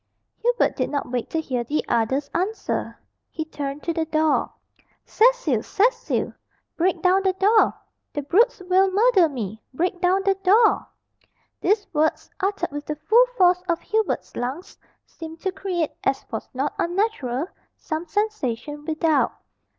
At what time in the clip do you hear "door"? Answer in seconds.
4.05-4.51, 7.33-7.75, 10.41-10.87